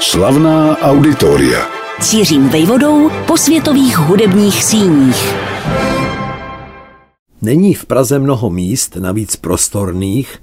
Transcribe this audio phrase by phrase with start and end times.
[0.00, 1.66] Slavná auditoria.
[2.00, 5.34] Cířím vejvodou po světových hudebních síních.
[7.42, 10.42] Není v Praze mnoho míst, navíc prostorných,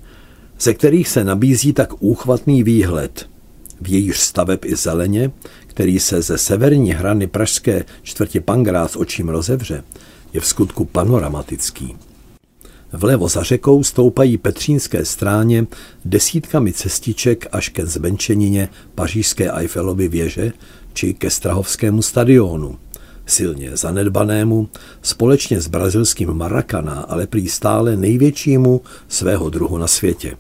[0.60, 3.30] ze kterých se nabízí tak úchvatný výhled.
[3.82, 5.32] V jejíž staveb i zeleně,
[5.68, 9.84] který se ze severní hrany pražské čtvrtě Pangrác očím rozevře,
[10.34, 11.96] je v skutku panoramatický.
[12.94, 15.68] Vlevo za řekou stoupají Petřínské stráně
[16.06, 20.52] desítkami cestiček až ke zvenčenině pařížské Eiffelovy věže
[20.94, 22.78] či ke Strahovskému stadionu,
[23.26, 24.70] silně zanedbanému,
[25.02, 30.38] společně s brazilským Maracana, ale prý stále největšímu svého druhu na světě.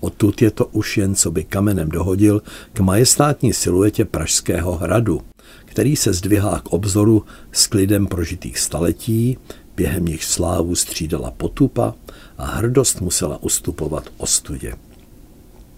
[0.00, 5.20] Odtud je to už jen, co by kamenem dohodil, k majestátní siluetě Pražského hradu,
[5.64, 9.38] který se zdvihá k obzoru s klidem prožitých staletí,
[9.76, 11.94] během nich slávu střídala potupa
[12.38, 14.74] a hrdost musela ustupovat ostudě.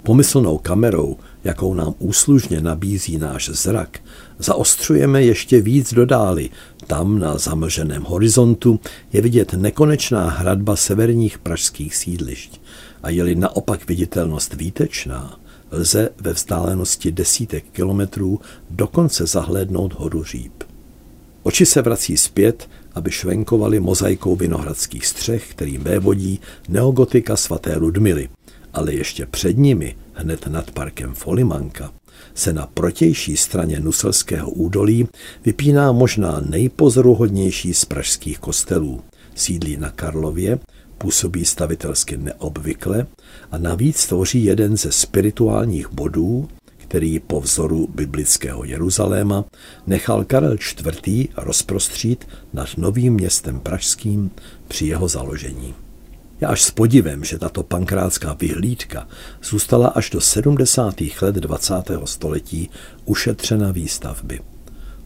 [0.03, 3.99] Pomyslnou kamerou, jakou nám úslužně nabízí náš zrak,
[4.39, 6.51] zaostřujeme ještě víc do dály.
[6.87, 8.81] Tam na zamlženém horizontu
[9.13, 12.61] je vidět nekonečná hradba severních pražských sídlišť.
[13.03, 15.41] A je-li naopak viditelnost výtečná,
[15.71, 18.41] lze ve vzdálenosti desítek kilometrů
[18.71, 20.65] dokonce zahlédnout horu Říp.
[21.43, 28.29] Oči se vrací zpět, aby švenkovali mozaikou vinohradských střech, kterým vévodí neogotika svaté Ludmily.
[28.73, 31.93] Ale ještě před nimi, hned nad parkem Folimanka,
[32.35, 35.09] se na protější straně Nuselského údolí
[35.45, 39.01] vypíná možná nejpozoruhodnější z pražských kostelů.
[39.35, 40.59] Sídlí na Karlově,
[40.99, 43.07] působí stavitelsky neobvykle
[43.51, 46.49] a navíc tvoří jeden ze spirituálních bodů,
[46.97, 49.45] který po vzoru biblického Jeruzaléma
[49.87, 51.29] nechal Karel IV.
[51.37, 54.31] rozprostřít nad novým městem pražským
[54.69, 55.75] při jeho založení.
[56.41, 59.09] Já až s podivem, že tato pankrátská vyhlídka
[59.43, 60.95] zůstala až do 70.
[61.23, 61.75] let 20.
[62.05, 62.71] století
[63.05, 64.41] ušetřena výstavby.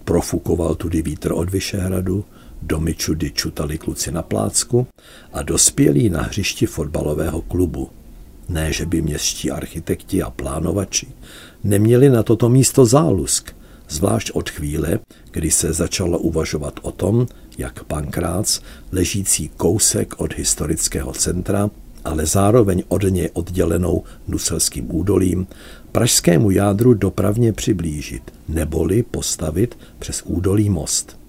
[0.05, 2.25] Profukoval tudy vítr od Vyšehradu,
[2.63, 4.87] domy čudy čutali kluci na plácku
[5.33, 7.91] a dospělí na hřišti fotbalového klubu.
[8.51, 11.07] Ne, že by městští architekti a plánovači
[11.65, 13.57] neměli na toto místo zálusk,
[13.89, 14.99] zvlášť od chvíle,
[15.31, 17.27] kdy se začalo uvažovat o tom,
[17.59, 18.61] jak Pankrác,
[18.93, 21.71] ležící kousek od historického centra,
[22.05, 25.47] ale zároveň od něj oddělenou Nuselským údolím,
[25.93, 31.21] pražskému jádru dopravně přiblížit, neboli postavit přes údolí most.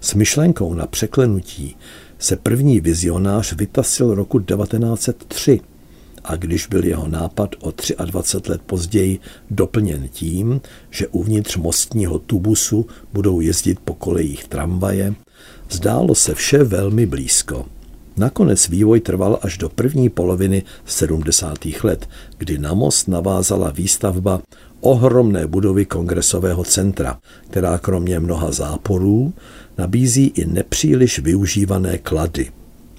[0.00, 1.76] S myšlenkou na překlenutí
[2.18, 5.60] se první vizionář vytasil roku 1903
[6.28, 7.72] a když byl jeho nápad o
[8.04, 9.18] 23 let později
[9.50, 15.14] doplněn tím, že uvnitř mostního tubusu budou jezdit po kolejích tramvaje,
[15.70, 17.66] zdálo se vše velmi blízko.
[18.16, 21.58] Nakonec vývoj trval až do první poloviny 70.
[21.82, 24.42] let, kdy na most navázala výstavba
[24.80, 27.18] ohromné budovy kongresového centra,
[27.50, 29.32] která kromě mnoha záporů
[29.78, 32.50] nabízí i nepříliš využívané klady.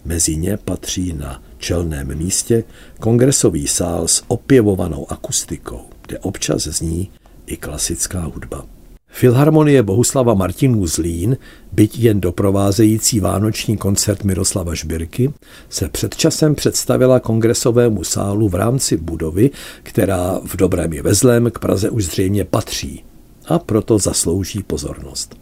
[0.05, 2.63] Mezi ně patří na čelném místě
[2.99, 7.09] kongresový sál s opěvovanou akustikou, kde občas zní
[7.45, 8.65] i klasická hudba.
[9.11, 11.37] Filharmonie Bohuslava Martinů Zlín,
[11.71, 15.33] byť jen doprovázející vánoční koncert Miroslava Žbirky,
[15.69, 19.49] se před časem představila kongresovému sálu v rámci budovy,
[19.83, 23.03] která v dobrém i vezlém k Praze už zřejmě patří
[23.45, 25.35] a proto zaslouží pozornost.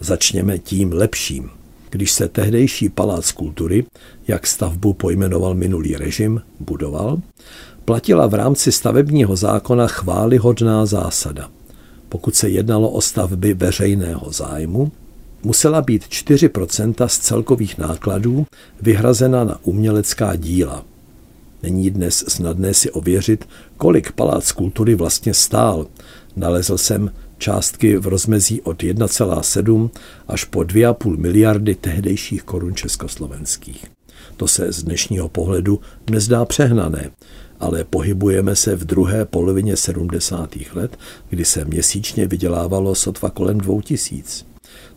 [0.00, 1.50] Začněme tím lepším–
[1.94, 3.84] když se tehdejší palác kultury,
[4.28, 7.18] jak stavbu pojmenoval minulý režim, budoval,
[7.84, 11.50] platila v rámci stavebního zákona chválihodná zásada.
[12.08, 14.92] Pokud se jednalo o stavby veřejného zájmu,
[15.42, 18.46] musela být 4% z celkových nákladů
[18.82, 20.84] vyhrazena na umělecká díla.
[21.64, 25.86] Není dnes snadné si ověřit, kolik palác kultury vlastně stál.
[26.36, 29.90] Nalezl jsem částky v rozmezí od 1,7
[30.28, 33.84] až po 2,5 miliardy tehdejších korun československých.
[34.36, 35.80] To se z dnešního pohledu
[36.10, 37.10] nezdá přehnané,
[37.60, 40.50] ale pohybujeme se v druhé polovině 70.
[40.74, 40.98] let,
[41.28, 44.44] kdy se měsíčně vydělávalo sotva kolem 2000.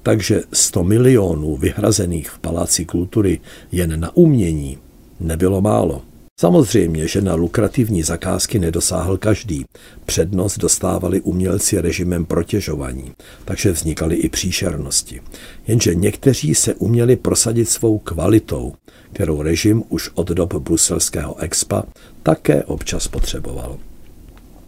[0.04, 3.40] Takže 100 milionů vyhrazených v Paláci kultury
[3.72, 4.78] jen na umění
[5.20, 6.02] nebylo málo.
[6.40, 9.66] Samozřejmě, že na lukrativní zakázky nedosáhl každý.
[10.06, 13.12] Přednost dostávali umělci režimem protěžovaní,
[13.46, 15.22] takže vznikaly i příšernosti.
[15.68, 18.74] Jenže někteří se uměli prosadit svou kvalitou,
[19.14, 21.84] kterou režim už od dob bruselského expa
[22.24, 23.78] také občas potřeboval.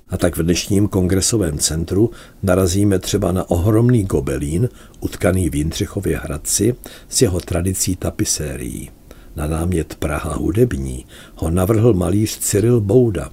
[0.10, 2.12] A tak v dnešním kongresovém centru
[2.44, 4.70] narazíme třeba na ohromný gobelín,
[5.00, 6.76] utkaný v Jindřichově Hradci
[7.10, 8.90] s jeho tradicí tapisérií
[9.36, 11.06] na námět Praha hudební
[11.36, 13.30] ho navrhl malíř Cyril Bouda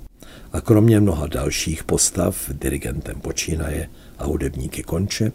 [0.52, 3.88] a kromě mnoha dalších postav, dirigentem počínaje
[4.19, 5.32] a hudebníky konče,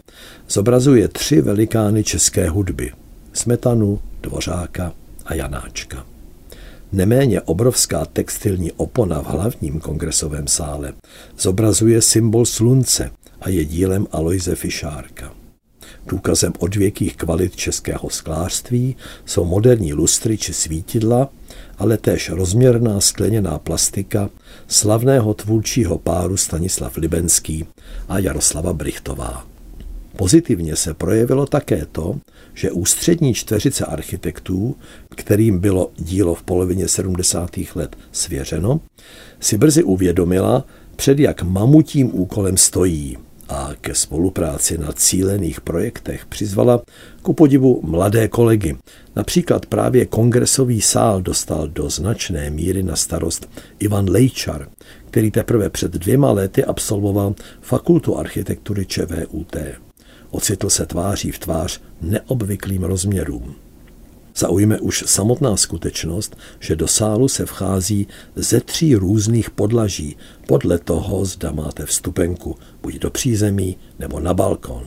[0.48, 2.92] zobrazuje tři velikány české hudby–
[3.32, 4.92] Smetanu, Dvořáka
[5.24, 6.06] a Janáčka.
[6.92, 10.92] Neméně obrovská textilní opona v hlavním kongresovém sále
[11.38, 13.10] zobrazuje symbol slunce
[13.40, 15.41] a je dílem Aloise Fišárka.
[16.06, 18.96] Důkazem odvěkých kvalit českého sklářství
[19.26, 21.28] jsou moderní lustry či svítidla,
[21.78, 24.30] ale též rozměrná skleněná plastika
[24.68, 27.66] slavného tvůrčího páru Stanislav Libenský
[28.08, 29.46] a Jaroslava Brichtová.
[30.16, 32.18] Pozitivně se projevilo také to,
[32.54, 34.76] že ústřední čtveřice architektů,
[35.16, 37.50] kterým bylo dílo v polovině 70.
[37.74, 38.80] let svěřeno,
[39.40, 40.64] si brzy uvědomila,
[40.96, 46.82] před jak mamutím úkolem stojí a ke spolupráci na cílených projektech přizvala
[47.22, 48.76] ku podivu mladé kolegy.
[49.16, 53.48] Například právě kongresový sál dostal do značné míry na starost
[53.78, 54.68] Ivan Lejčar,
[55.10, 59.56] který teprve před dvěma lety absolvoval fakultu architektury ČVUT.
[60.30, 63.54] Ocitl se tváří v tvář neobvyklým rozměrům.
[64.36, 68.06] Zaujme už samotná skutečnost, že do sálu se vchází
[68.36, 74.86] ze tří různých podlaží, podle toho, zda máte vstupenku buď do přízemí nebo na balkon.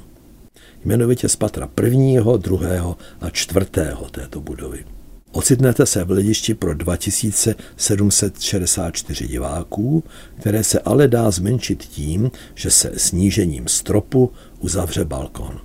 [0.86, 4.86] Jmenovitě z patra prvního, druhého a čtvrtého této budovy.
[5.32, 10.04] Ocitnete se v hledišti pro 2764 diváků,
[10.40, 15.60] které se ale dá zmenšit tím, že se snížením stropu uzavře balkon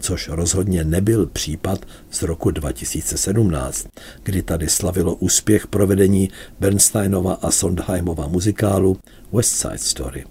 [0.00, 3.86] což rozhodně nebyl případ z roku 2017,
[4.22, 8.96] kdy tady slavilo úspěch provedení Bernsteinova a Sondheimova muzikálu
[9.32, 10.24] West Side Story.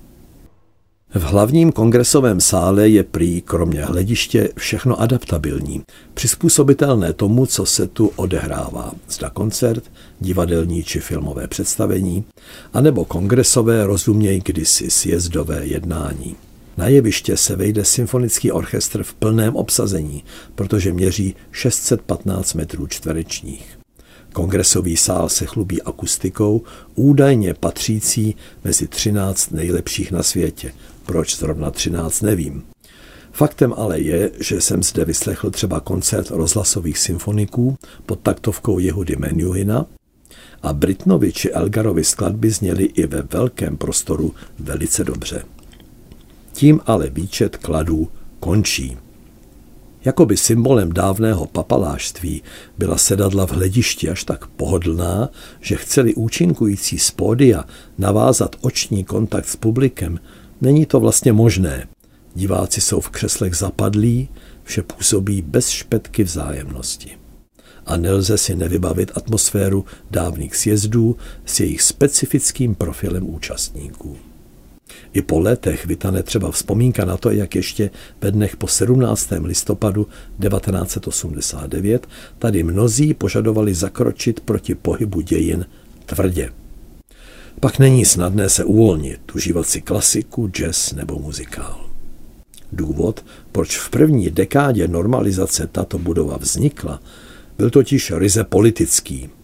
[1.15, 5.83] V hlavním kongresovém sále je prý kromě hlediště všechno adaptabilní,
[6.13, 9.83] přizpůsobitelné tomu, co se tu odehrává, zda koncert,
[10.19, 12.23] divadelní či filmové představení,
[12.73, 16.35] anebo kongresové rozuměj kdysi sjezdové jednání.
[16.77, 20.23] Na jeviště se vejde symfonický orchestr v plném obsazení,
[20.55, 23.79] protože měří 615 metrů čtverečních.
[24.33, 26.63] Kongresový sál se chlubí akustikou,
[26.95, 30.73] údajně patřící mezi 13 nejlepších na světě.
[31.05, 32.63] Proč zrovna 13, nevím.
[33.31, 39.85] Faktem ale je, že jsem zde vyslechl třeba koncert rozhlasových symfoniků pod taktovkou Jehudy Menuhina
[40.63, 45.43] a Britnovi či Elgarovi skladby zněly i ve velkém prostoru velice dobře.
[46.55, 48.07] Tím ale výčet kladů
[48.39, 48.97] končí.
[50.05, 52.43] Jakoby symbolem dávného papalášství
[52.77, 55.29] byla sedadla v hledišti až tak pohodlná,
[55.61, 57.65] že chceli účinkující z pódia
[57.97, 60.19] navázat oční kontakt s publikem,
[60.61, 61.87] není to vlastně možné.
[62.35, 64.29] Diváci jsou v křeslech zapadlí,
[64.63, 67.11] vše působí bez špetky vzájemnosti.
[67.85, 74.17] A nelze si nevybavit atmosféru dávných sjezdů s jejich specifickým profilem účastníků.
[75.13, 77.89] I po letech vytane třeba vzpomínka na to, jak ještě
[78.21, 79.29] ve dnech po 17.
[79.43, 80.07] listopadu
[80.41, 82.07] 1989
[82.39, 85.65] tady mnozí požadovali zakročit proti pohybu dějin
[86.05, 86.49] tvrdě.
[87.59, 91.85] Pak není snadné se uvolnit, užívat si klasiku, jazz nebo muzikál.
[92.71, 96.99] Důvod, proč v první dekádě normalizace tato budova vznikla,
[97.57, 99.29] byl totiž ryze politický–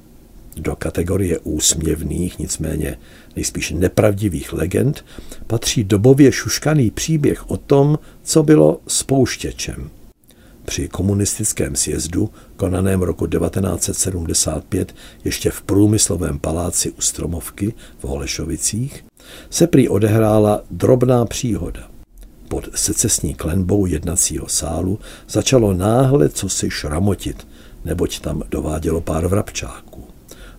[0.57, 2.97] do kategorie úsměvných, nicméně
[3.35, 5.05] nejspíš nepravdivých legend,
[5.47, 9.89] patří dobově šuškaný příběh o tom, co bylo spouštěčem.
[10.65, 19.05] Při komunistickém sjezdu, konaném roku 1975 ještě v průmyslovém paláci u Stromovky v Holešovicích,
[19.49, 21.91] se prý odehrála drobná příhoda.
[22.47, 27.47] Pod secesní klenbou jednacího sálu začalo náhle cosi šramotit,
[27.85, 30.10] neboť tam dovádělo pár vrabčáků.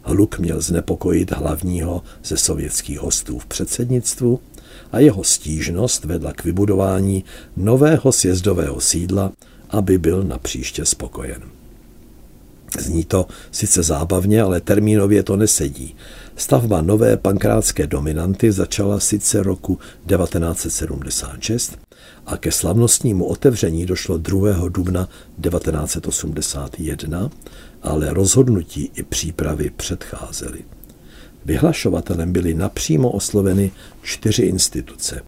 [0.02, 4.40] Hluk měl znepokojit hlavního ze sovětských hostů v předsednictvu
[4.92, 7.24] a jeho stížnost vedla k vybudování
[7.56, 9.32] nového sjezdového sídla,
[9.70, 11.42] aby byl na příště spokojen.
[12.78, 15.96] Zní to sice zábavně, ale termínově to nesedí.
[16.36, 21.78] Stavba nové pankrátské dominanty začala sice roku 1976
[22.26, 24.68] a ke slavnostnímu otevření došlo 2.
[24.68, 25.08] dubna
[25.50, 27.30] 1981
[27.82, 30.64] ale rozhodnutí i přípravy předcházely.
[31.44, 33.70] Vyhlašovatelem byly napřímo osloveny
[34.02, 35.20] čtyři instituce.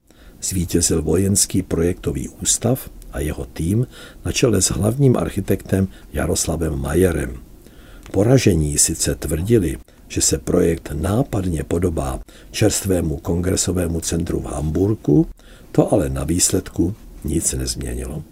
[0.42, 3.86] Zvítězil vojenský projektový ústav a jeho tým
[4.24, 7.36] na čele s hlavním architektem Jaroslavem Majerem.
[8.12, 9.78] Poražení sice tvrdili,
[10.14, 15.26] že se projekt nápadně podobá čerstvému kongresovému centru v Hamburku,
[15.72, 16.94] to ale na výsledku
[17.24, 18.22] nic nezměnilo.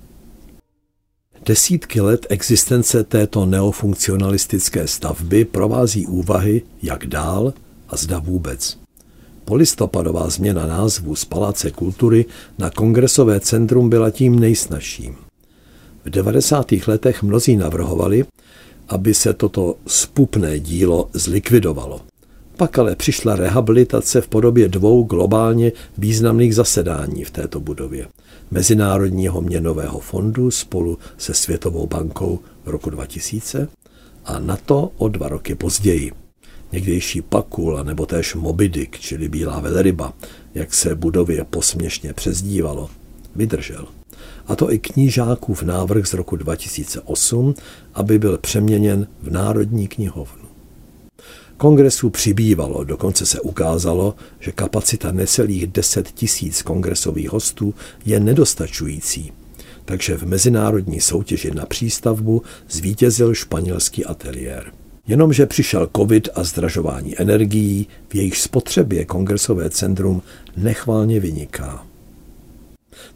[1.46, 7.54] Desítky let existence této neofunkcionalistické stavby provází úvahy, jak dál
[7.88, 8.78] a zda vůbec.
[9.44, 12.24] Polistopadová změna názvu z Paláce kultury
[12.58, 15.16] na Kongresové centrum byla tím nejsnažším.
[16.04, 16.72] V 90.
[16.86, 18.24] letech mnozí navrhovali,
[18.92, 22.00] aby se toto spupné dílo zlikvidovalo.
[22.56, 28.06] Pak ale přišla rehabilitace v podobě dvou globálně významných zasedání v této budově.
[28.50, 33.68] Mezinárodního měnového fondu spolu se Světovou bankou v roku 2000
[34.24, 36.12] a NATO o dva roky později.
[36.72, 40.12] Někdejší Pakula nebo též Mobidik, čili Bílá velryba,
[40.54, 42.90] jak se budově posměšně přezdívalo,
[43.36, 43.86] vydržel.
[44.46, 47.54] A to i knížákův návrh z roku 2008,
[47.94, 50.42] aby byl přeměněn v Národní knihovnu.
[51.56, 57.74] Kongresů přibývalo, dokonce se ukázalo, že kapacita necelých 10 tisíc kongresových hostů
[58.04, 59.32] je nedostačující.
[59.84, 64.72] Takže v mezinárodní soutěži na přístavbu zvítězil španělský ateliér.
[65.06, 70.22] Jenomže přišel covid a zdražování energií, v jejich spotřebě kongresové centrum
[70.56, 71.86] nechválně vyniká.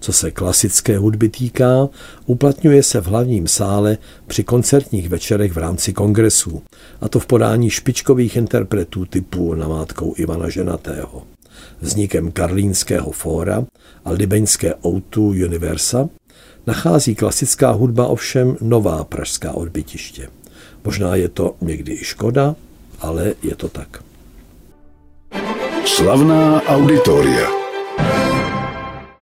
[0.01, 1.89] Co se klasické hudby týká,
[2.27, 6.63] uplatňuje se v hlavním sále při koncertních večerech v rámci kongresů,
[7.01, 11.23] a to v podání špičkových interpretů typu namátkou Ivana Ženatého.
[11.81, 13.65] Vznikem Karlínského fóra
[14.05, 16.09] a libeňské O2 Universa
[16.67, 20.29] nachází klasická hudba ovšem nová pražská odbytiště.
[20.85, 22.55] Možná je to někdy i škoda,
[23.01, 24.03] ale je to tak.
[25.85, 27.66] Slavná auditoria.